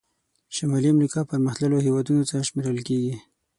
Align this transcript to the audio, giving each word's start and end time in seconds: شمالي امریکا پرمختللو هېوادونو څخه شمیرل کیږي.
شمالي 0.55 0.89
امریکا 0.95 1.19
پرمختللو 1.29 1.77
هېوادونو 1.85 2.27
څخه 2.29 2.45
شمیرل 2.49 2.79
کیږي. 2.87 3.15